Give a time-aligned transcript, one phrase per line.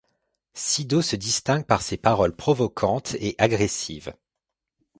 [0.55, 4.15] Sido se distingue par ses paroles provocantes et agressives.